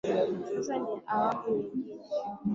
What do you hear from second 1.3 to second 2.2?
nyingine